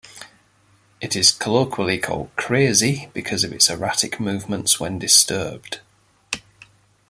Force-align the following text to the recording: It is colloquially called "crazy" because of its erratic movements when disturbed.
It 0.99 1.15
is 1.15 1.31
colloquially 1.31 1.99
called 1.99 2.35
"crazy" 2.35 3.09
because 3.13 3.43
of 3.43 3.53
its 3.53 3.69
erratic 3.69 4.19
movements 4.19 4.79
when 4.79 4.97
disturbed. 4.97 5.79